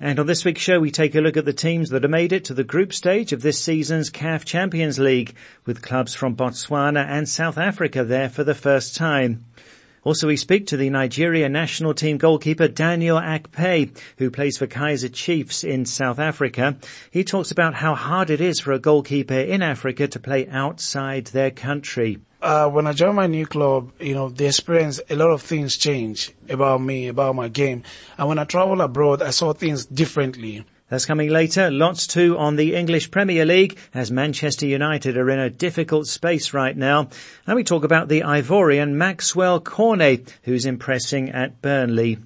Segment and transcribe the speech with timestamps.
[0.00, 2.32] And on this week's show, we take a look at the teams that have made
[2.32, 5.34] it to the group stage of this season's CAF Champions League,
[5.66, 9.44] with clubs from Botswana and South Africa there for the first time.
[10.04, 15.12] Also, we speak to the Nigeria national team goalkeeper Daniel Akpeyi, who plays for Kaizer
[15.12, 16.76] Chiefs in South Africa.
[17.10, 21.26] He talks about how hard it is for a goalkeeper in Africa to play outside
[21.26, 25.30] their country uh, when I joined my new club, you know, the experience, a lot
[25.30, 27.82] of things changed about me, about my game.
[28.16, 30.64] And when I traveled abroad, I saw things differently.
[30.88, 31.70] That's coming later.
[31.70, 36.54] Lots too on the English Premier League as Manchester United are in a difficult space
[36.54, 37.08] right now.
[37.46, 42.18] And we talk about the Ivorian Maxwel Cornet, who's impressing at Burnley.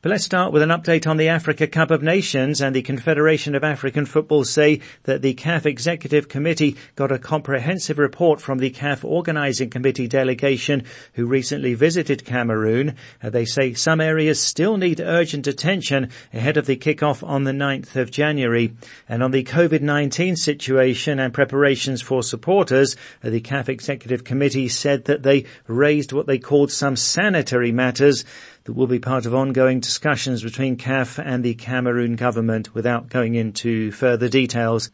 [0.00, 3.56] But let's start with an update on the Africa Cup of Nations and the Confederation
[3.56, 8.70] of African Football say that the CAF Executive Committee got a comprehensive report from the
[8.70, 12.94] CAF Organising Committee delegation who recently visited Cameroon.
[13.20, 17.50] Uh, they say some areas still need urgent attention ahead of the kick-off on the
[17.50, 18.74] 9th of January.
[19.08, 25.06] And on the COVID-19 situation and preparations for supporters, uh, the CAF Executive Committee said
[25.06, 28.24] that they raised what they called some sanitary matters
[28.68, 33.34] that will be part of ongoing discussions between CAF and the Cameroon government without going
[33.34, 34.90] into further details.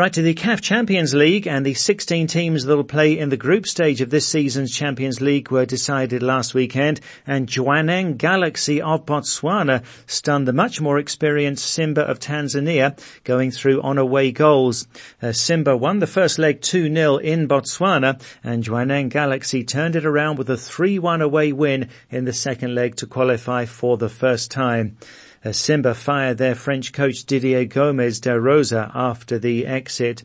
[0.00, 3.36] Right to the CAF Champions League and the 16 teams that will play in the
[3.36, 9.04] group stage of this season's Champions League were decided last weekend and Jwaneng Galaxy of
[9.04, 14.88] Botswana stunned the much more experienced Simba of Tanzania going through on away goals.
[15.20, 20.38] Uh, Simba won the first leg 2-0 in Botswana and Jwaneng Galaxy turned it around
[20.38, 24.96] with a 3-1 away win in the second leg to qualify for the first time.
[25.42, 30.22] Uh, Simba fired their French coach Didier Gomes de Rosa after the exit.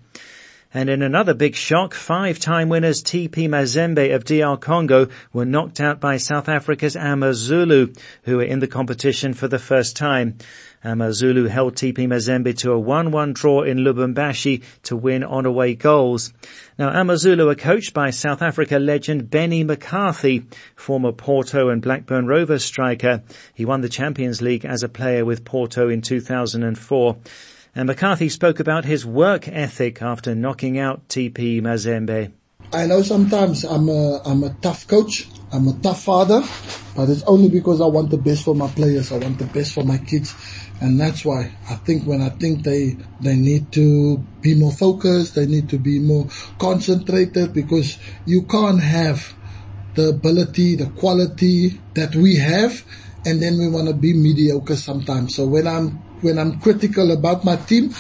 [0.74, 6.02] And in another big shock, five-time winners TP Mazembe of DR Congo were knocked out
[6.02, 7.94] by South Africa's Amazulu,
[8.24, 10.38] who were in the competition for the first time.
[10.86, 16.32] Amazulu held TP Mazembe to a 1-1 draw in Lubumbashi to win on away goals.
[16.78, 20.46] Now Amazulu are coached by South Africa legend Benny McCarthy,
[20.76, 23.24] former Porto and Blackburn Rovers striker.
[23.54, 27.18] He won the Champions League as a player with Porto in 2004.
[27.74, 32.32] And McCarthy spoke about his work ethic after knocking out TP Mazembe.
[32.74, 35.30] I know sometimes I'm a, I'm a tough coach.
[35.52, 36.42] I'm a tough father,
[36.96, 39.12] but it's only because I want the best for my players.
[39.12, 40.36] I want the best for my kids.
[40.82, 45.36] And that's why I think when I think they, they need to be more focused,
[45.36, 46.28] they need to be more
[46.60, 49.34] concentrated because you can't have
[49.94, 52.84] the ability, the quality that we have
[53.24, 55.36] and then we want to be mediocre sometimes.
[55.36, 57.92] So when I'm, when I'm critical about my team,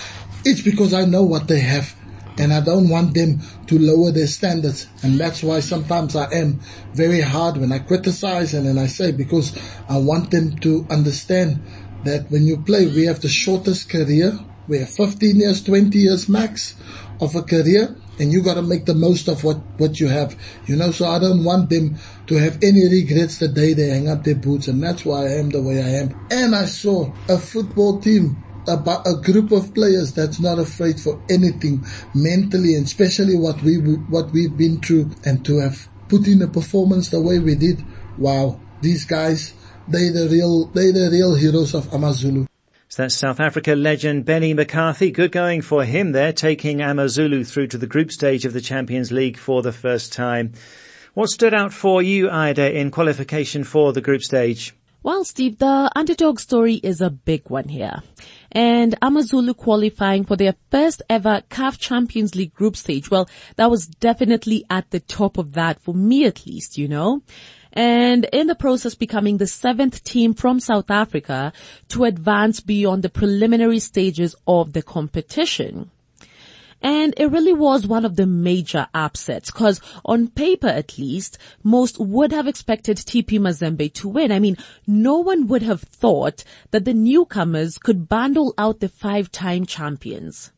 [0.44, 1.96] it's because I know what they have
[2.38, 4.88] and I don't want them to lower their standards.
[5.04, 6.60] And that's why sometimes I am
[6.94, 9.58] very hard when I criticize and then I say because
[9.90, 11.62] I want them to understand
[12.04, 14.38] that when you play, we have the shortest career.
[14.68, 16.76] We have 15 years, 20 years max
[17.22, 20.76] of a career and you gotta make the most of what, what you have, you
[20.76, 21.98] know, so I don't want them
[22.28, 25.34] to have any regrets the day they hang up their boots and that's why I
[25.34, 26.28] am the way I am.
[26.32, 28.38] And I saw a football team
[28.68, 33.78] about a group of players that's not afraid for anything mentally and especially what we
[33.78, 37.84] what we've been through and to have put in a performance the way we did
[38.18, 39.54] wow these guys
[39.88, 42.46] they the real they the real heroes of Amazulu
[42.88, 45.12] so that's South Africa legend Benny McCarthy.
[45.12, 49.12] Good going for him there, taking Amazulu through to the group stage of the Champions
[49.12, 50.54] League for the first time.
[51.14, 54.76] What stood out for you, Ida, in qualification for the group stage?
[55.06, 58.02] Well, Steve, the underdog story is a big one here.
[58.56, 63.12] And Amazulu qualifying for their first ever CAF Champions League group stage.
[63.12, 67.22] Well, that was definitely at the top of that for me at least, you know.
[67.74, 71.52] And in the process becoming the seventh team from South Africa
[71.90, 75.92] to advance beyond the preliminary stages of the competition.
[76.82, 82.00] And it really was one of the major upsets because on paper at least, most
[82.00, 84.32] would have expected TP Mazembe to win.
[84.32, 89.66] I mean, no one would have thought that the newcomers could bundle out the five-time
[89.66, 90.52] champions.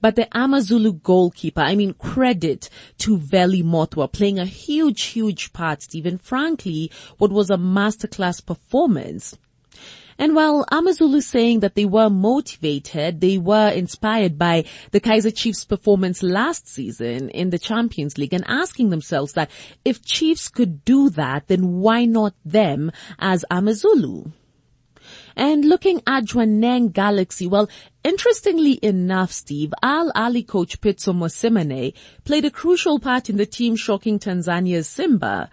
[0.00, 2.68] But the Amazulu goalkeeper, I mean, credit
[2.98, 6.18] to Veli Mothwa playing a huge, huge part, Stephen.
[6.18, 9.36] Frankly, what was a masterclass performance.
[10.20, 15.64] And while Amazulu saying that they were motivated, they were inspired by the Kaizer Chiefs
[15.64, 19.50] performance last season in the Champions League and asking themselves that
[19.82, 24.24] if Chiefs could do that, then why not them as Amazulu?
[25.36, 27.70] And looking at Jwaneng Galaxy, well,
[28.04, 31.94] interestingly enough, Steve, Al Ahly coach Pitso Mosimane
[32.24, 35.48] played a crucial part in the team shocking Tanzania's Simba.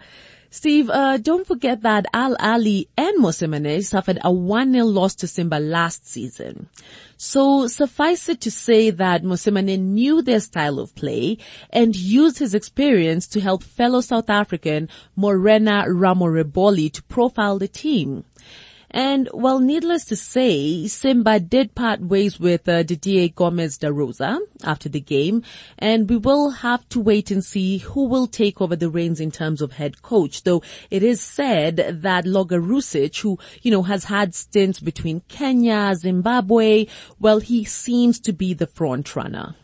[0.50, 5.56] Steve, uh, don't forget that Al Ahly and Mosimane suffered a 1-0 loss to Simba
[5.56, 6.70] last season.
[7.18, 11.36] So suffice it to say that Mosimane knew their style of play
[11.68, 18.24] and used his experience to help fellow South African Morena Ramoreboli to profile the team.
[18.90, 24.40] And well, needless to say, Simba did part ways with uh, Didier Gomes da Rosa
[24.64, 25.42] after the game,
[25.78, 29.30] and we will have to wait and see who will take over the reins in
[29.30, 30.42] terms of head coach.
[30.44, 36.86] Though it is said that Logarusic, who you know has had stints between Kenya, Zimbabwe,
[37.20, 39.54] well, he seems to be the front runner.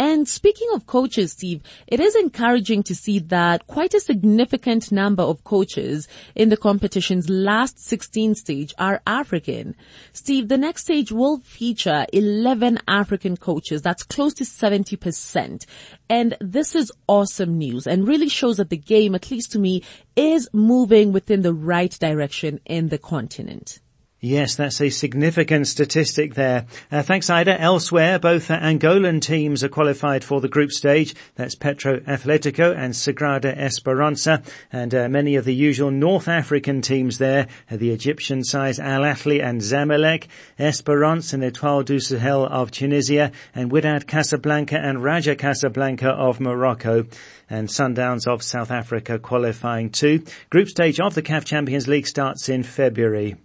[0.00, 5.22] And speaking of coaches, Steve, it is encouraging to see that quite a significant number
[5.22, 9.76] of coaches in the competition's last 16 stage are African.
[10.14, 13.82] Steve, the next stage will feature 11 African coaches.
[13.82, 15.66] That's close to 70%.
[16.08, 19.82] And this is awesome news and really shows that the game, at least to me,
[20.16, 23.80] is moving within the right direction in the continent.
[24.22, 26.66] Yes, that's a significant statistic there.
[26.92, 27.58] Uh, thanks, Ida.
[27.58, 31.14] Elsewhere, both Angolan teams are qualified for the group stage.
[31.36, 37.16] That's Petro Atletico and Sagrada Esperanza, And uh, many of the usual North African teams
[37.16, 40.26] there, the Egyptian sides Al Ahly and Zamalek,
[40.58, 47.06] Esperance and Etoile du Sahel of Tunisia, and Wydad Casablanca and Raja Casablanca of Morocco
[47.48, 50.22] and Sundowns of South Africa qualifying too.
[50.50, 53.36] Group stage of the CAF Champions League starts in February.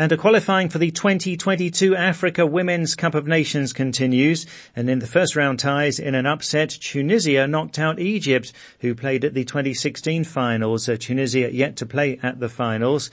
[0.00, 4.46] And a qualifying for the 2022 Africa Women's Cup of Nations continues.
[4.74, 9.26] And in the first round ties in an upset, Tunisia knocked out Egypt, who played
[9.26, 10.88] at the 2016 finals.
[10.88, 13.10] Uh, Tunisia yet to play at the finals.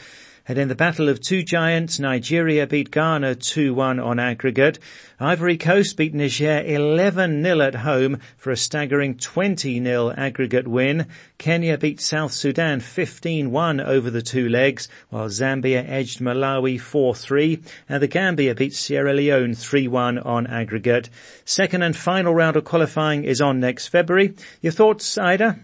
[0.50, 4.80] And in the battle of two giants, Nigeria beat Ghana 2-1 on aggregate.
[5.20, 11.08] Ivory Coast beat Niger 11-0 at home for a staggering 20-0 aggregate win.
[11.38, 18.02] Kenya beat South Sudan 15-1 over the two legs, while Zambia edged Malawi 4-3, and
[18.02, 21.10] the Gambia beat Sierra Leone 3-1 on aggregate.
[21.44, 24.34] Second and final round of qualifying is on next February.
[24.62, 25.60] Your thoughts, Ida?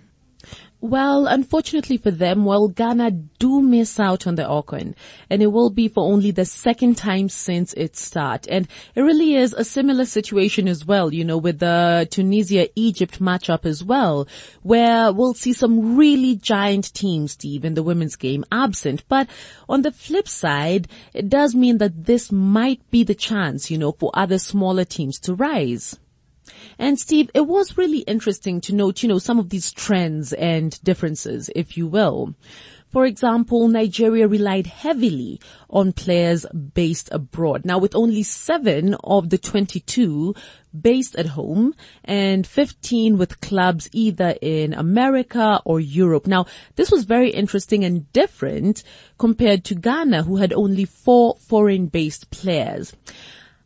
[0.83, 4.95] Well, unfortunately for them, well, Ghana do miss out on the AWCON,
[5.29, 8.49] and it will be for only the second time since its start.
[8.49, 13.65] And it really is a similar situation as well, you know, with the Tunisia-Egypt matchup
[13.65, 14.27] as well,
[14.61, 19.05] where we'll see some really giant teams, Steve, in the women's game absent.
[19.07, 19.29] But
[19.69, 23.93] on the flip side, it does mean that this might be the chance, you know,
[23.93, 25.97] for other smaller teams to rise.
[26.77, 30.81] And Steve, it was really interesting to note, you know, some of these trends and
[30.83, 32.35] differences, if you will.
[32.93, 36.45] For example, Nigeria relied heavily on players
[36.75, 37.65] based abroad.
[37.65, 40.35] Now with only seven of the 22
[40.79, 41.73] based at home
[42.05, 46.27] and 15 with clubs either in America or Europe.
[46.27, 46.45] Now
[46.75, 48.83] this was very interesting and different
[49.17, 52.93] compared to Ghana who had only four foreign based players.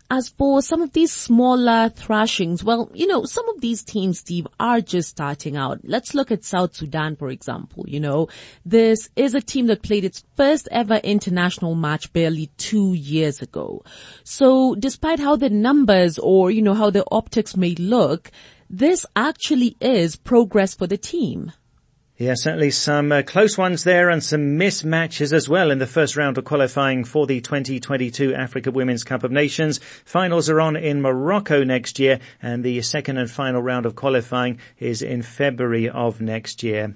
[0.09, 4.48] As for some of these smaller thrashings, well, you know, some of these teams, Steve,
[4.57, 5.81] are just starting out.
[5.83, 7.83] Let's look at South Sudan, for example.
[7.88, 8.30] You know,
[8.66, 13.83] this is a team that played its first ever international match barely two years ago.
[14.23, 18.31] So despite how the numbers or, you know, how the optics may look,
[18.69, 21.52] this actually is progress for the team.
[22.19, 26.18] Yeah, certainly some uh, close ones there and some mismatches as well in the first
[26.18, 29.80] round of qualifying for the 2022 Africa Women's Cup of Nations.
[30.04, 34.57] Finals are on in Morocco next year and the second and final round of qualifying
[34.80, 36.95] is in February of next year.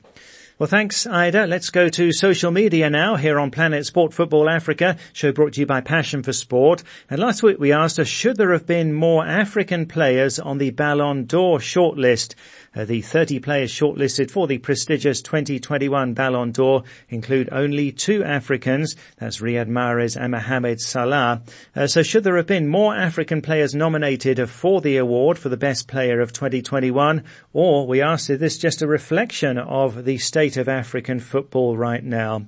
[0.61, 1.47] Well, thanks, Ida.
[1.47, 5.61] Let's go to social media now here on Planet Sport Football Africa, show brought to
[5.61, 6.83] you by Passion for Sport.
[7.09, 10.69] And last week we asked us, should there have been more African players on the
[10.69, 12.35] Ballon d'Or shortlist?
[12.75, 18.95] Uh, the 30 players shortlisted for the prestigious 2021 Ballon d'Or include only two Africans.
[19.17, 21.41] That's Riyad Mahrez and Mohamed Salah.
[21.75, 25.57] Uh, so should there have been more African players nominated for the award for the
[25.57, 27.23] best player of 2021?
[27.51, 32.03] Or we asked, is this just a reflection of the state of African football right
[32.03, 32.47] now?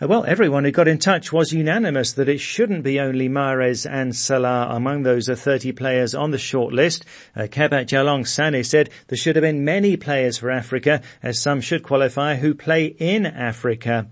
[0.00, 3.90] Uh, well, everyone who got in touch was unanimous that it shouldn't be only Mahrez
[3.90, 7.02] and Salah among those 30 players on the shortlist.
[7.34, 11.62] Uh, Kebat Jalong Sane said there should have been many players for Africa, as some
[11.62, 14.08] should qualify who play in Africa.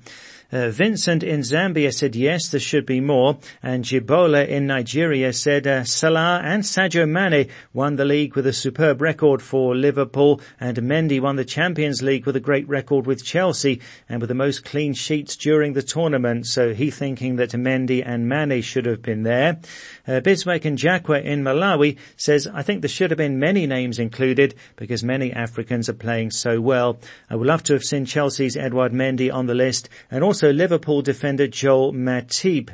[0.54, 3.38] Uh, Vincent in Zambia said yes, there should be more.
[3.60, 8.52] And Jibola in Nigeria said uh, Salah and Sadio Mane won the league with a
[8.52, 13.24] superb record for Liverpool and Mendy won the Champions League with a great record with
[13.24, 16.46] Chelsea and with the most clean sheets during the tournament.
[16.46, 19.58] So he thinking that Mendy and Mane should have been there.
[20.06, 23.98] Uh, Bismarck and Jakwa in Malawi says, I think there should have been many names
[23.98, 27.00] included because many Africans are playing so well.
[27.28, 31.02] I would love to have seen Chelsea's Edouard Mendy on the list and also Liverpool
[31.02, 32.70] defender Joel Matip.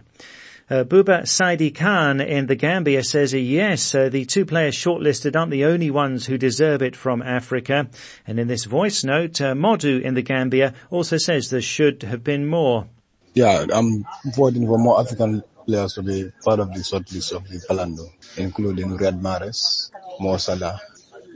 [0.70, 5.50] Uh, Buba Saidi Khan in the Gambia says yes, uh, the two players shortlisted aren't
[5.50, 7.88] the only ones who deserve it from Africa.
[8.24, 12.22] And in this voice note, uh, Modu in the Gambia also says there should have
[12.22, 12.86] been more.
[13.34, 14.04] Yeah, I'm
[14.36, 18.96] voting for more African players to be part of the shortlist of the Palando, including
[18.96, 20.80] Riyad Mahrez, Mo Salah,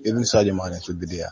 [0.05, 1.31] even Sadio Mane should be there.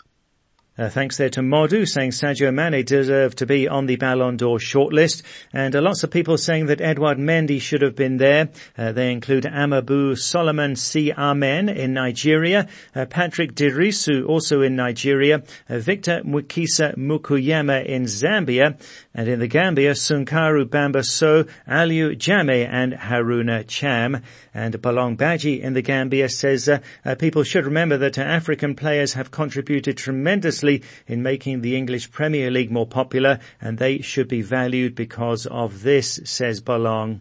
[0.78, 4.56] Uh, thanks there to Modu saying Sadio Mane deserved to be on the Ballon d'Or
[4.56, 5.22] shortlist.
[5.52, 8.48] And uh, lots of people saying that Edouard Mendy should have been there.
[8.78, 11.12] Uh, they include Amabu Solomon C.
[11.12, 18.80] Amen in Nigeria, uh, Patrick Dirisu also in Nigeria, uh, Victor Mukisa Mukuyama in Zambia,
[19.12, 24.22] and in the Gambia, Sunkaru Bamba So, Aliu Jame and Haruna Cham.
[24.54, 29.30] And Balong Baji in the Gambia says uh, people should remember that African players have
[29.30, 34.94] contributed tremendously in making the English Premier League more popular and they should be valued
[34.94, 37.20] because of this, says Balong.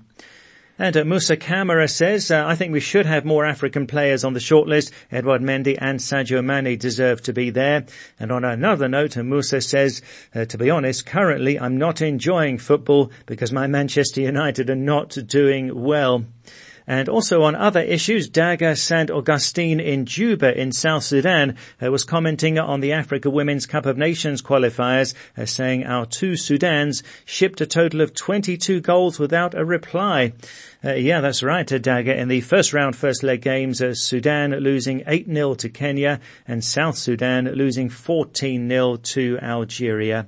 [0.81, 4.33] And uh, Musa Kamara says, uh, I think we should have more African players on
[4.33, 4.89] the shortlist.
[5.11, 7.85] Edouard Mendy and Sadio Mane deserve to be there.
[8.19, 10.01] And on another note, uh, Musa says,
[10.33, 15.15] uh, to be honest, currently I'm not enjoying football because my Manchester United are not
[15.27, 16.25] doing well.
[16.91, 22.03] And also on other issues, Daga Sant Augustine in Juba in South Sudan uh, was
[22.03, 27.61] commenting on the Africa Women's Cup of Nations qualifiers, uh, saying our two Sudans shipped
[27.61, 30.33] a total of 22 goals without a reply.
[30.83, 32.17] Uh, yeah, that's right, uh, Daga.
[32.17, 36.97] In the first round, first leg games, uh, Sudan losing 8-0 to Kenya and South
[36.97, 40.25] Sudan losing 14-0 to Algeria.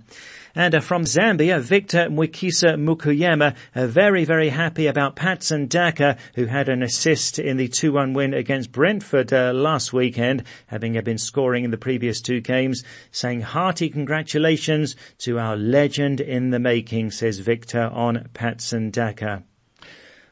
[0.54, 6.46] And uh, from Zambia, Victor Mwikisa Mukuyama, uh, very, very happy about Patson Daka, who
[6.46, 11.18] had an assist in the 2-1 win against Brentford uh, last weekend, having uh, been
[11.18, 17.10] scoring in the previous two games, saying hearty congratulations to our legend in the making,
[17.10, 19.42] says Victor on Patson Daka.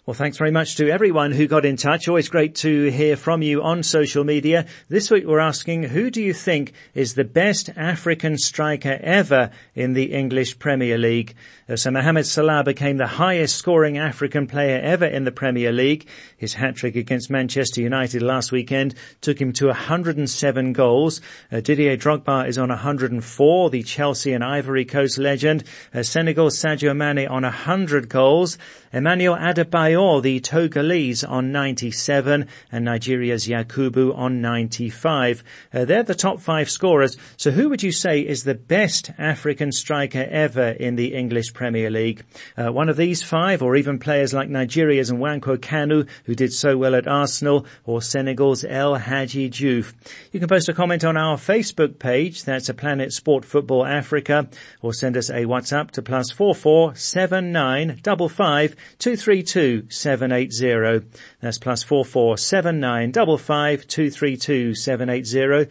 [0.03, 2.07] Well, thanks very much to everyone who got in touch.
[2.07, 4.65] Always great to hear from you on social media.
[4.89, 9.93] This week we're asking, who do you think is the best African striker ever in
[9.93, 11.35] the English Premier League?
[11.69, 16.07] Uh, so Mohamed Salah became the highest scoring African player ever in the Premier League.
[16.41, 21.21] His hat-trick against Manchester United last weekend took him to 107 goals.
[21.51, 25.63] Uh, Didier Drogba is on 104, the Chelsea and Ivory Coast legend.
[25.93, 28.57] Uh, Senegal's Sadio Mane on 100 goals.
[28.91, 35.43] Emmanuel Adebayor, the Togolese, on 97, and Nigeria's Yakubu on 95.
[35.71, 37.17] Uh, they're the top five scorers.
[37.37, 41.91] So who would you say is the best African striker ever in the English Premier
[41.91, 42.25] League?
[42.57, 46.53] Uh, one of these five, or even players like Nigeria's and Nwankwo Kanu, who did
[46.53, 49.93] so well at Arsenal, or Senegal's El Hadji Diouf.
[50.31, 54.47] You can post a comment on our Facebook page, that's a Planet Sport Football Africa,
[54.81, 61.05] or send us a WhatsApp to plus four four seven nine double five 232 780.
[61.39, 65.67] That's plus four four seven nine double five two three two seven eight zero.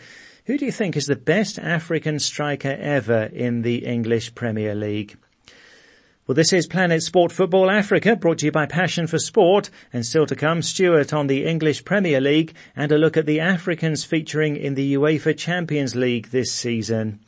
[0.46, 5.16] Who do you think is the best African striker ever in the English Premier League?
[6.30, 10.06] Well, this is Planet Sport Football Africa, brought to you by Passion for Sport, and
[10.06, 14.04] still to come, Stuart on the English Premier League and a look at the Africans
[14.04, 17.18] featuring in the UEFA Champions League this season.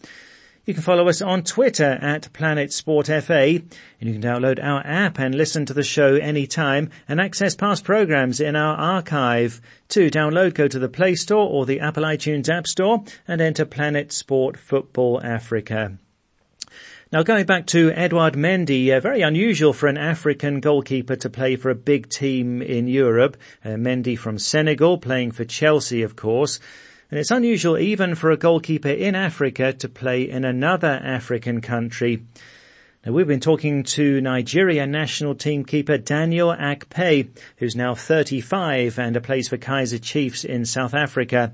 [0.67, 3.61] You can follow us on Twitter at Planet Sport FA,
[4.01, 7.83] and you can download our app and listen to the show anytime and access past
[7.83, 9.61] programs in our archive.
[9.89, 13.65] To download, go to the Play Store or the Apple iTunes App Store and enter
[13.65, 15.99] Planet Sport Football Africa.
[17.13, 21.57] Now going back to Edouard Mendy, uh, very unusual for an African goalkeeper to play
[21.57, 23.37] for a big team in Europe.
[23.63, 26.59] Uh, Mendy from Senegal, playing for Chelsea of course.
[27.11, 32.25] And it's unusual even for a goalkeeper in Africa to play in another African country.
[33.05, 37.29] Now we've been talking to Nigeria national team keeper Daniel Akpeyi,
[37.59, 41.53] who's now 35 and plays for Kaizer Chiefs in South Africa.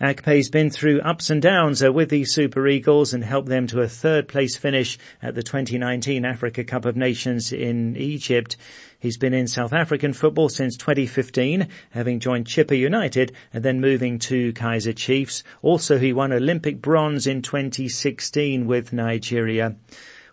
[0.00, 3.80] Akpeyi's been through ups and downs uh, with the Super Eagles and helped them to
[3.80, 8.56] a third place finish at the 2019 Africa Cup of Nations in Egypt.
[9.00, 14.20] He's been in South African football since 2015, having joined Chippa United and then moving
[14.20, 15.42] to Kaizer Chiefs.
[15.62, 19.74] Also, he won Olympic bronze in 2016 with Nigeria.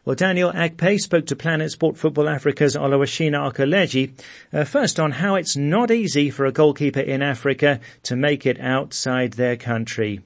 [0.05, 4.11] Well, Daniel Akpeyi spoke to Planet Sport Football Africa's Oluwashina Okeleji,
[4.53, 8.59] uh, first on how it's not easy for a goalkeeper in Africa to make it
[8.59, 10.21] outside their country.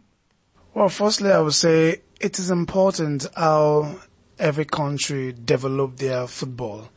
[0.73, 3.95] Well, firstly, I would say it is important how
[4.37, 6.89] every country develop their football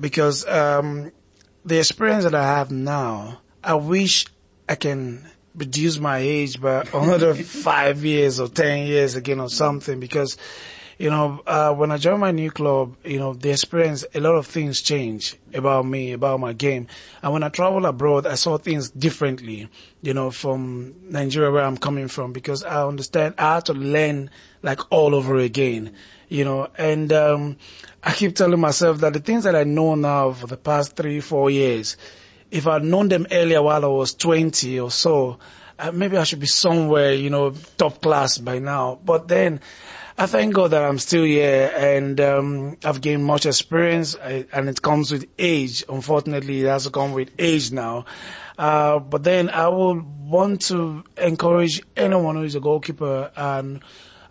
[0.00, 1.12] because um,
[1.66, 4.24] the experience that I have now, I wish
[4.66, 5.22] I can
[5.54, 10.38] reduce my age by another five years or ten years again or something because
[10.98, 14.34] you know, uh, when I joined my new club, you know, the experience, a lot
[14.34, 16.86] of things change about me, about my game.
[17.22, 19.68] And when I travel abroad, I saw things differently,
[20.00, 24.30] you know, from Nigeria where I'm coming from because I understand I had to learn
[24.62, 25.92] like all over again,
[26.28, 27.56] you know, and, um,
[28.02, 31.20] I keep telling myself that the things that I know now for the past three,
[31.20, 31.96] four years,
[32.50, 35.38] if I'd known them earlier while I was 20 or so,
[35.78, 38.98] uh, maybe I should be somewhere, you know, top class by now.
[39.04, 39.60] But then
[40.18, 44.66] I thank God that I'm still here and um, I've gained much experience I, and
[44.68, 45.84] it comes with age.
[45.90, 48.06] Unfortunately, it has to come with age now.
[48.56, 53.82] Uh, but then I would want to encourage anyone who is a goalkeeper and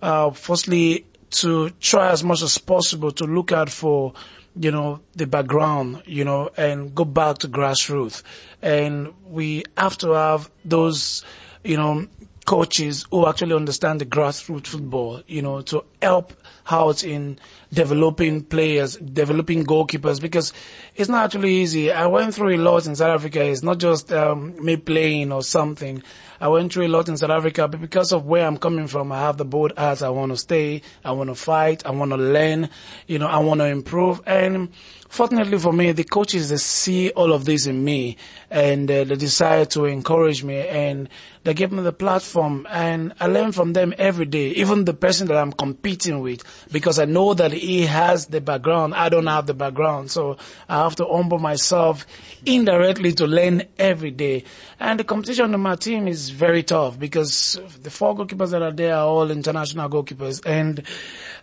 [0.01, 4.13] uh, firstly to try as much as possible to look out for
[4.57, 8.23] you know, the background, you know, and go back to grassroots.
[8.61, 11.23] And we have to have those,
[11.63, 12.07] you know,
[12.45, 16.33] coaches who actually understand the grassroots football, you know, to help
[16.69, 17.39] out in
[17.73, 20.53] developing players, developing goalkeepers, because
[20.95, 21.91] it's not actually easy.
[21.91, 23.43] I went through a lot in South Africa.
[23.43, 26.01] It's not just um, me playing or something.
[26.39, 29.11] I went through a lot in South Africa, but because of where I'm coming from,
[29.11, 30.01] I have the bold heart.
[30.01, 30.81] I want to stay.
[31.03, 31.85] I want to fight.
[31.85, 32.69] I want to learn.
[33.07, 34.21] You know, I want to improve.
[34.25, 34.69] And
[35.09, 38.17] fortunately for me, the coaches they see all of this in me,
[38.49, 41.09] and uh, they decide to encourage me, and
[41.43, 44.49] they give me the platform, and I learn from them every day.
[44.49, 48.93] Even the person that I'm competing with, because I know that he has the background.
[48.95, 50.37] I don't have the background, so
[50.67, 52.05] I have to humble myself
[52.45, 54.43] indirectly to learn every day.
[54.79, 58.71] And the competition on my team is very tough because the four goalkeepers that are
[58.71, 60.83] there are all international goalkeepers, and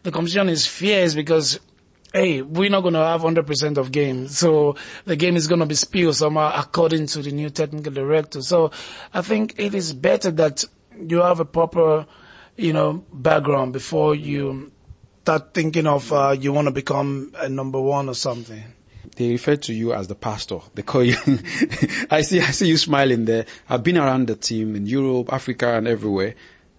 [0.03, 1.59] the competition is fierce because
[2.13, 4.37] hey, we're not going to have 100% of games.
[4.37, 8.43] So the game is going to be spilled somehow according to the new technical director.
[8.43, 8.71] So
[9.15, 10.65] I think it is better that
[11.01, 12.07] you have a proper,
[12.57, 14.73] you know, background before you
[15.23, 18.63] start thinking of, uh, you want to become a number one or something.
[19.17, 20.59] They refer to you as the pastor.
[20.75, 21.17] They call you,
[22.11, 23.47] I see, I see you smiling there.
[23.69, 26.35] I've been around the team in Europe, Africa and everywhere.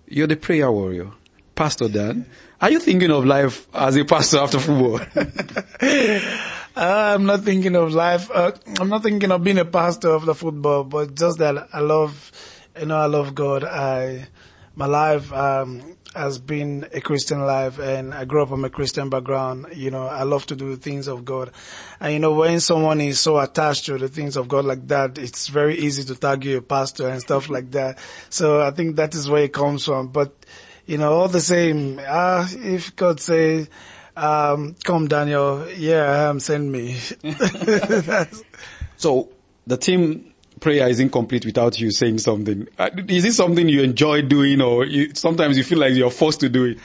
[0.07, 1.11] You're the prayer warrior.
[1.55, 2.25] Pastor Dan.
[2.59, 4.99] Are you thinking of life as a pastor after football?
[6.75, 8.31] I'm not thinking of life.
[8.33, 12.31] Uh, I'm not thinking of being a pastor after football, but just that I love,
[12.79, 13.63] you know, I love God.
[13.63, 14.27] I,
[14.75, 19.09] my life, um, has been a Christian life and I grew up from a Christian
[19.09, 19.67] background.
[19.73, 21.51] You know, I love to do things of God.
[21.99, 25.17] And you know, when someone is so attached to the things of God like that,
[25.17, 27.97] it's very easy to tag you a pastor and stuff like that.
[28.29, 30.09] So I think that is where it comes from.
[30.09, 30.45] But
[30.85, 33.67] you know, all the same, uh, if God say,
[34.15, 36.97] um, come Daniel, yeah, um, send me.
[38.97, 39.29] so
[39.65, 40.32] the team
[40.63, 42.67] prayer is incomplete without you saying something.
[42.79, 46.39] Uh, is it something you enjoy doing or you, sometimes you feel like you're forced
[46.39, 46.77] to do it?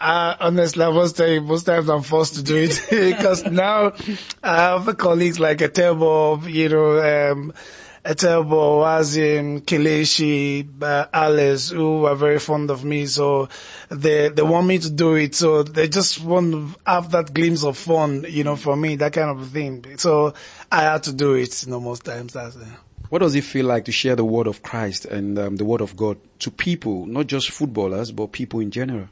[0.00, 3.92] Uh, honestly, I must tell you, most times I'm forced to do it because now
[4.42, 7.52] I have colleagues like a Etebo, you know, um,
[8.06, 13.04] Etebo, Wazim, Kelechi, uh, Alice, who are very fond of me.
[13.04, 13.50] So
[13.90, 15.34] they, they want me to do it.
[15.34, 19.12] So they just want to have that glimpse of fun, you know, for me, that
[19.12, 19.98] kind of thing.
[19.98, 20.32] So
[20.72, 22.32] I had to do it, you know, most times.
[22.32, 22.56] That's.
[23.08, 25.80] What does it feel like to share the word of Christ and um, the word
[25.80, 29.08] of God to people, not just footballers, but people in general?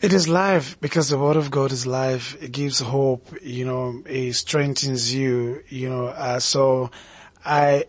[0.00, 2.40] It is life because the word of God is life.
[2.40, 6.90] It gives hope, you know, it strengthens you, you know, uh, so
[7.44, 7.86] I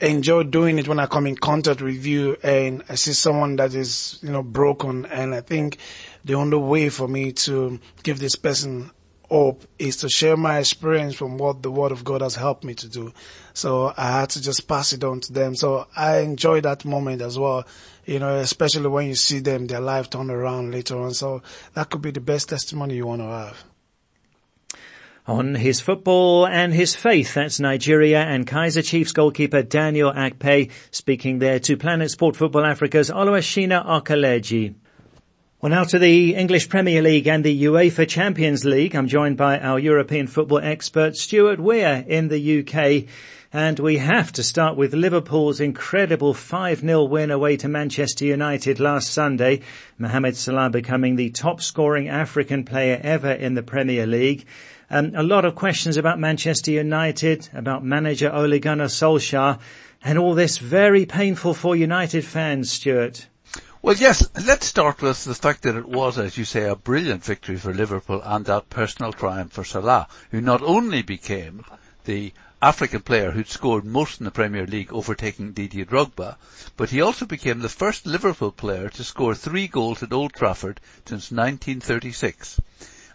[0.00, 3.74] enjoy doing it when I come in contact with you and I see someone that
[3.74, 5.06] is, you know, broken.
[5.06, 5.78] And I think
[6.24, 8.92] the only way for me to give this person
[9.30, 12.74] hope is to share my experience from what the word of God has helped me
[12.74, 13.12] to do.
[13.52, 15.54] So I had to just pass it on to them.
[15.54, 17.66] So I enjoy that moment as well,
[18.06, 21.12] you know, especially when you see them, their life turn around later on.
[21.12, 21.42] So
[21.74, 23.64] that could be the best testimony you want to have.
[25.26, 31.38] On his football and his faith, that's Nigeria and Kaizer Chiefs goalkeeper Daniel Akpeyi speaking
[31.38, 34.74] there to Planet Sport Football Africa's Oluwashina Okeleji.
[35.60, 38.94] Well, now to the English Premier League and the UEFA Champions League.
[38.94, 43.10] I'm joined by our European football expert, Stuart Weir in the UK.
[43.52, 49.10] And we have to start with Liverpool's incredible 5-0 win away to Manchester United last
[49.10, 49.62] Sunday.
[49.98, 54.46] Mohamed Salah becoming the top scoring African player ever in the Premier League.
[54.90, 59.58] Um, a lot of questions about Manchester United, about manager Ole Gunnar Solskjaer,
[60.04, 63.26] and all this very painful for United fans, Stuart.
[63.80, 67.24] Well, yes, let's start with the fact that it was, as you say, a brilliant
[67.24, 71.64] victory for Liverpool and that personal triumph for Salah, who not only became
[72.04, 76.38] the African player who'd scored most in the Premier League, overtaking Didier Drogba,
[76.76, 80.80] but he also became the first Liverpool player to score three goals at Old Trafford
[81.06, 82.60] since 1936.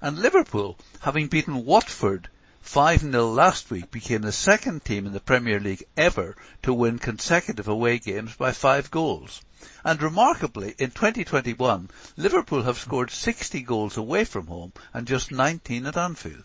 [0.02, 2.30] And Liverpool, having beaten Watford
[2.66, 7.68] 5-0 last week, became the second team in the Premier League ever to win consecutive
[7.68, 9.42] away games by five goals.
[9.84, 15.86] And remarkably, in 2021, Liverpool have scored 60 goals away from home and just 19
[15.86, 16.44] at Anfield.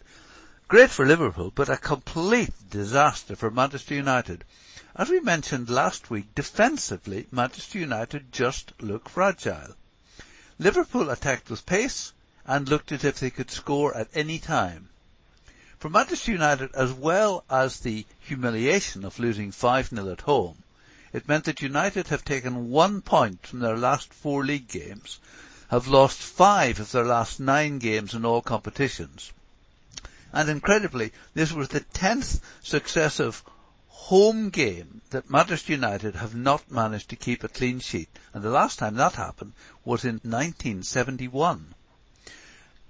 [0.66, 4.44] Great for Liverpool, but a complete disaster for Manchester United.
[4.96, 9.74] As we mentioned last week, defensively, Manchester United just look fragile.
[10.58, 12.12] Liverpool attacked with pace
[12.44, 14.88] and looked as if they could score at any time.
[15.78, 20.64] For Manchester United, as well as the humiliation of losing 5-0 at home,
[21.12, 25.20] it meant that United have taken one point from their last four league games,
[25.68, 29.32] have lost five of their last nine games in all competitions.
[30.32, 33.44] And incredibly, this was the tenth successive
[33.86, 38.08] home game that Manchester United have not managed to keep a clean sheet.
[38.34, 39.52] And the last time that happened
[39.84, 41.72] was in 1971.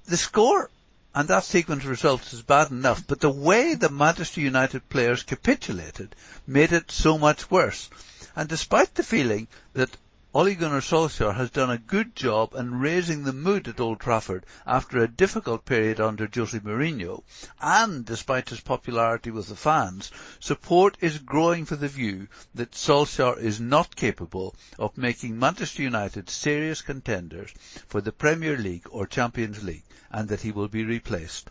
[0.06, 0.70] The score
[1.18, 5.24] and that sequence of results is bad enough, but the way the Manchester United players
[5.24, 6.14] capitulated
[6.46, 7.90] made it so much worse.
[8.36, 9.90] And despite the feeling that
[10.34, 14.44] Ole Gunnar Solskjaer has done a good job in raising the mood at Old Trafford
[14.66, 17.22] after a difficult period under Jose Mourinho,
[17.62, 23.38] and despite his popularity with the fans, support is growing for the view that Solskjaer
[23.38, 27.54] is not capable of making Manchester United serious contenders
[27.88, 31.48] for the Premier League or Champions League, and that he will be replaced.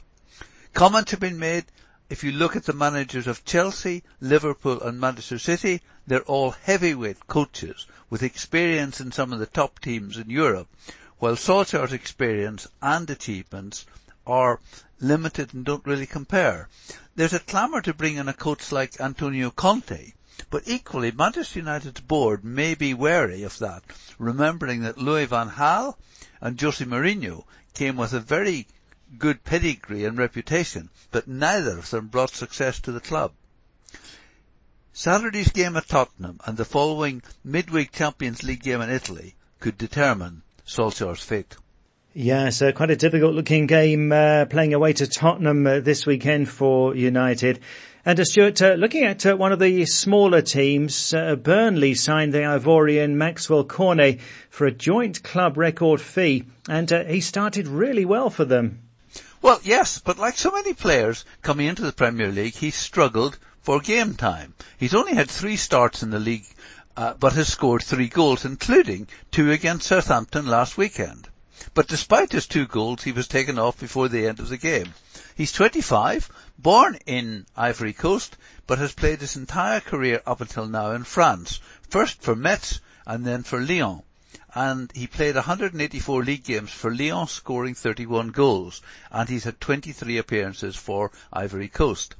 [0.76, 1.66] Comments have been made
[2.10, 7.28] if you look at the managers of Chelsea, Liverpool and Manchester City, they're all heavyweight
[7.28, 10.70] coaches with experience in some of the top teams in Europe,
[11.20, 13.86] while Solskjaer's experience and achievements
[14.26, 14.62] are
[15.02, 16.70] limited and don't really compare.
[17.16, 20.14] There's a clamour to bring in a coach like Antonio Conte,
[20.50, 23.84] but equally Manchester United's board may be wary of that,
[24.18, 25.98] remembering that Louis van Gaal
[26.40, 27.44] and Jose Mourinho
[27.74, 28.66] came with a very
[29.18, 33.32] good pedigree and reputation, but neither of them brought success to the club.
[34.94, 40.42] Saturday's game at Tottenham and the following midweek Champions League game in Italy could determine
[40.66, 41.56] Solskjaer's fate.
[42.14, 46.50] Yes, uh, quite a difficult looking game uh, playing away to Tottenham uh, this weekend
[46.50, 47.60] for United.
[48.06, 52.40] And uh, Stuart, uh, looking at uh, one of the smaller teams, Burnley signed the
[52.40, 58.46] Ivorian Maxwel Cornet for a joint club record fee, and he started really well for
[58.46, 58.87] them.
[59.40, 63.80] Well, yes, but like so many players coming into the Premier League, he struggled for
[63.80, 64.56] game time.
[64.78, 66.48] He's only had three starts in the league,
[66.96, 71.30] uh, but has scored three goals, including two against Southampton last weekend.
[71.76, 74.94] But despite his two goals, he was taken off before the end of the game.
[75.36, 80.92] He's 25, born in Ivory Coast, but has played his entire career up until now
[80.92, 84.02] in France, first for Metz and then for Lyon.
[84.60, 90.18] And he played 184 league games for Lyon, scoring 31 goals, and he's had 23
[90.18, 92.16] appearances for Ivory Coast.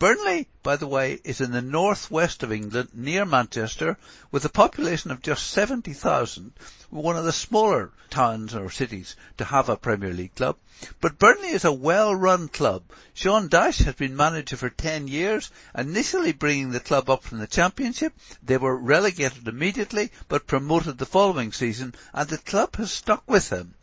[0.00, 3.96] Burnley, by the way, is in the northwest of England, near Manchester,
[4.30, 6.52] with a population of just 70,000,
[6.90, 10.56] one of the smaller towns or cities to have a Premier League club.
[11.00, 12.84] But Burnley is a well-run club.
[13.12, 17.48] Sean Dyche has been manager for 10 years, initially bringing the club up from the
[17.48, 18.12] Championship.
[18.40, 23.50] They were relegated immediately, but promoted the following season, and the club has stuck with
[23.50, 23.74] him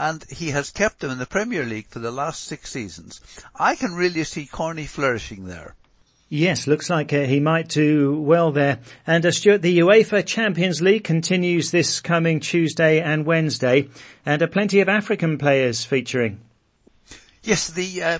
[0.00, 3.20] and he has kept them in the Premier League for the last six seasons.
[3.54, 5.74] I can really see Cornet flourishing there.
[6.30, 8.78] Yes, looks like uh, he might do well there.
[9.06, 13.88] And uh, Stuart, the UEFA Champions League continues this coming Tuesday and Wednesday,
[14.24, 16.40] and uh, plenty of African players featuring.
[17.42, 18.18] Yes, the uh,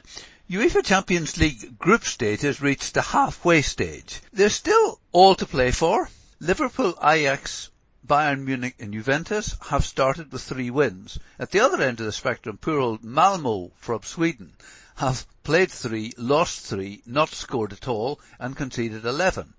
[0.51, 4.21] UEFA Champions League group stage has reached the halfway stage.
[4.33, 6.11] There's still all to play for.
[6.41, 7.71] Liverpool, Ajax,
[8.07, 11.19] Bayern Munich and Juventus have started with three wins.
[11.39, 14.55] At the other end of the spectrum, poor old Malmo from Sweden
[14.97, 19.53] have played three, lost three, not scored at all, and conceded 11.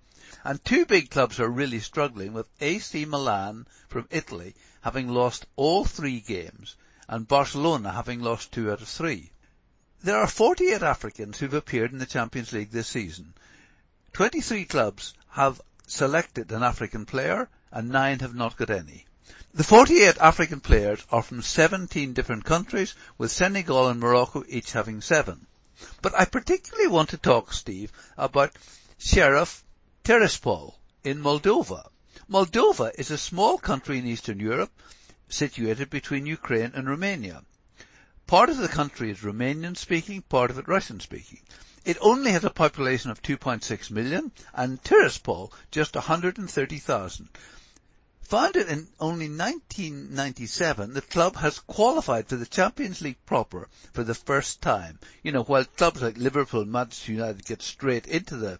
[0.43, 5.85] And two big clubs are really struggling with AC Milan from Italy having lost all
[5.85, 6.75] three games
[7.07, 9.31] and Barcelona having lost two out of three.
[10.01, 13.35] There are 48 Africans who've appeared in the Champions League this season.
[14.13, 19.05] 23 clubs have selected an African player and nine have not got any.
[19.53, 25.01] The 48 African players are from 17 different countries with Senegal and Morocco each having
[25.01, 25.45] seven.
[26.01, 28.55] But I particularly want to talk, Steve, about
[28.97, 29.63] Sheriff
[30.03, 31.89] Tiraspol in Moldova.
[32.29, 34.71] Moldova is a small country in Eastern Europe
[35.27, 37.43] situated between Ukraine and Romania.
[38.27, 41.41] Part of the country is Romanian speaking, part of it Russian speaking.
[41.83, 47.29] It only has a population of 2.6 million and Tiraspol just 130,000.
[48.31, 54.15] Founded in only 1997, the club has qualified for the Champions League proper for the
[54.15, 54.99] first time.
[55.21, 58.57] You know, while clubs like Liverpool and Manchester United get straight into the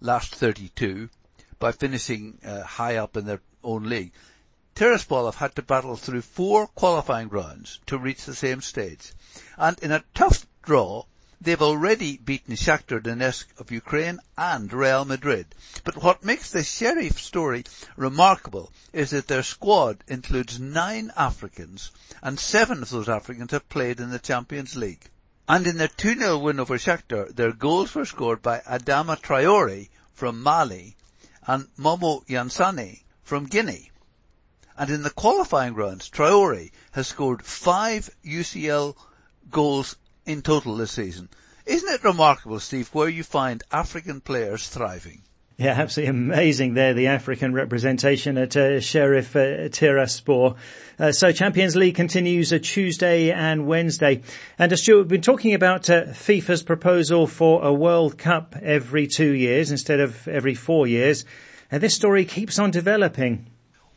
[0.00, 1.10] last 32
[1.58, 4.12] by finishing uh, high up in their own league,
[4.74, 9.12] Tiraspol have had to battle through four qualifying rounds to reach the same stage.
[9.58, 11.04] And in a tough draw,
[11.42, 15.46] they've already beaten Shakhtar Donetsk of Ukraine and Real Madrid.
[15.84, 17.64] But what makes the Sheriff story
[17.96, 24.00] remarkable is that their squad includes nine Africans and seven of those Africans have played
[24.00, 25.08] in the Champions League.
[25.48, 30.42] And in their 2-0 win over Shakhtar, their goals were scored by Adama Traore from
[30.42, 30.94] Mali
[31.46, 33.90] and Momo Yansane from Guinea.
[34.76, 38.94] And in the qualifying rounds, Traore has scored five UCL
[39.50, 39.96] goals
[40.30, 41.28] in total this season.
[41.66, 45.22] Isn't it remarkable, Steve, where you find African players thriving?
[45.60, 50.56] Yeah, absolutely amazing there, the African representation at uh, Sheriff uh, Tiraspol.
[50.98, 54.22] Uh, so Champions League continues a Tuesday and Wednesday.
[54.58, 58.56] And as uh, Stuart, we've been talking about uh, FIFA's proposal for a World Cup
[58.62, 61.26] every two years instead of every four years.
[61.70, 63.46] And this story keeps on developing.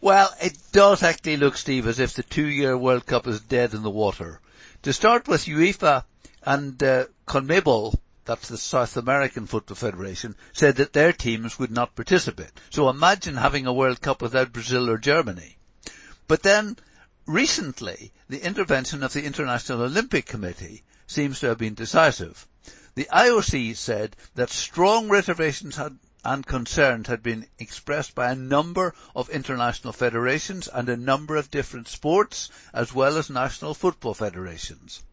[0.01, 3.83] Well, it does actually look, Steve, as if the two-year World Cup is dead in
[3.83, 4.41] the water.
[4.83, 6.03] To start with, UEFA
[6.41, 11.95] and uh, CONMEBOL, that's the South American Football Federation, said that their teams would not
[11.95, 12.51] participate.
[12.69, 15.57] So imagine having a World Cup without Brazil or Germany.
[16.27, 16.75] But then,
[17.25, 22.45] recently, the intervention of the International Olympic Committee seems to have been decisive.
[22.95, 28.93] The IOC said that strong reservations had and concerns had been expressed by a number
[29.15, 35.03] of international federations and a number of different sports, as well as national football federations.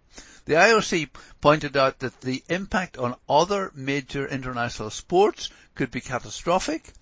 [0.44, 6.92] The IOC pointed out that the impact on other major international sports could be catastrophic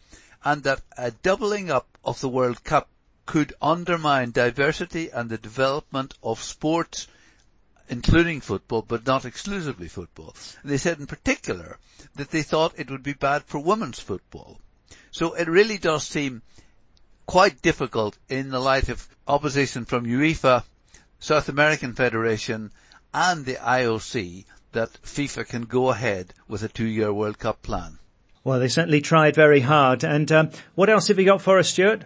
[0.44, 2.88] and that a doubling up of the World Cup
[3.26, 7.06] could undermine diversity and the development of sports
[7.88, 10.35] including football, but not exclusively football.
[10.62, 11.79] And they said in particular
[12.16, 14.61] that they thought it would be bad for women's football.
[15.11, 16.42] So it really does seem
[17.27, 20.64] quite difficult in the light of opposition from UEFA,
[21.18, 22.72] South American Federation,
[23.12, 27.98] and the IOC that FIFA can go ahead with a two-year World Cup plan.
[28.44, 30.05] Well, they certainly tried very hard.
[30.05, 32.05] And um, what else have you got for us, Stuart?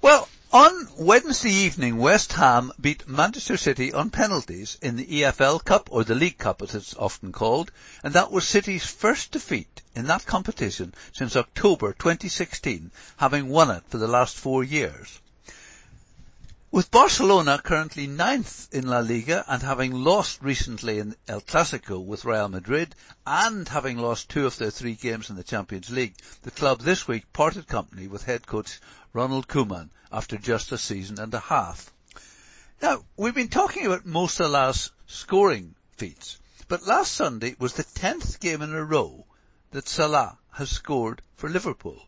[0.00, 5.88] Well, on Wednesday evening, West Ham beat Manchester City on penalties in the EFL Cup,
[5.90, 7.72] or the League Cup as it's often called,
[8.04, 13.82] and that was City's first defeat in that competition since October 2016, having won it
[13.88, 15.18] for the last four years.
[16.70, 22.24] With Barcelona currently ninth in La Liga and having lost recently in El Clasico with
[22.24, 22.94] Real Madrid
[23.26, 27.08] and having lost two of their three games in the Champions League, the club this
[27.08, 28.80] week parted company with head coach
[29.14, 31.92] Ronald Koeman after just a season and a half.
[32.82, 38.40] Now, we've been talking about Mo Salah's scoring feats, but last Sunday was the tenth
[38.40, 39.24] game in a row
[39.70, 42.04] that Salah has scored for Liverpool.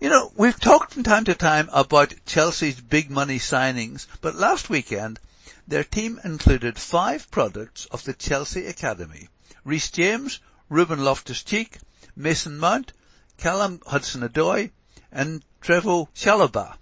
[0.00, 4.68] You know, we've talked from time to time about Chelsea's big money signings, but last
[4.68, 5.20] weekend
[5.68, 9.28] their team included five products of the Chelsea Academy.
[9.62, 11.78] Reece James, Ruben Loftus-Cheek,
[12.16, 12.92] Mason Mount,
[13.38, 14.72] Callum Hudson-Odoi,
[15.12, 16.76] and Trevoh Chalobah.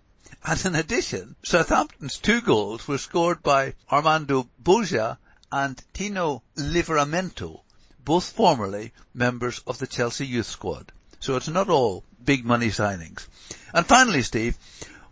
[0.44, 5.18] And in addition, Southampton's two goals were scored by Armando Broja
[5.50, 7.62] and Tino Livramento,
[8.04, 10.92] both formerly members of the Chelsea youth squad.
[11.20, 13.26] So it's not all big money signings.
[13.74, 14.56] And finally, Steve,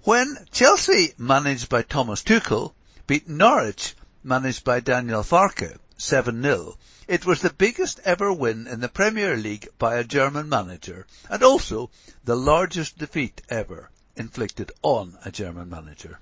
[0.03, 2.73] when Chelsea, managed by Thomas Tuchel,
[3.07, 6.77] beat Norwich, managed by Daniel Farke, 7-0,
[7.09, 11.43] it was the biggest ever win in the Premier League by a German manager, and
[11.43, 11.91] also
[12.25, 16.19] the largest defeat ever inflicted on a German manager.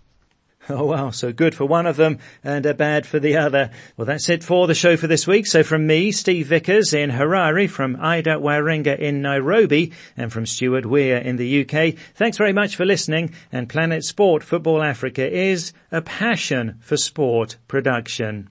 [0.67, 3.71] Oh wow, so good for one of them and uh, bad for the other.
[3.99, 5.47] Well that's it for the show for this week.
[5.47, 10.87] So from me, Steve Vickers in Harare, from Ida Waringa in Nairobi and from Stuart
[10.87, 15.75] Weir in the UK, thanks very much for listening and Planet Sport Football Africa is
[15.93, 18.49] a passion for sport production.